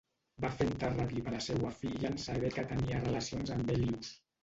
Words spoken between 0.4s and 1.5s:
Va fer enterrar viva la